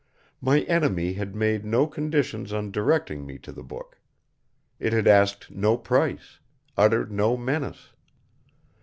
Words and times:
My 0.41 0.61
enemy 0.61 1.13
had 1.13 1.35
made 1.35 1.63
no 1.63 1.85
conditions 1.85 2.51
on 2.51 2.71
directing 2.71 3.23
me 3.23 3.37
to 3.37 3.51
the 3.51 3.61
book. 3.61 3.99
It 4.79 4.93
had 4.93 5.05
asked 5.05 5.51
no 5.51 5.77
price, 5.77 6.39
uttered 6.75 7.11
no 7.11 7.37
menace. 7.37 7.91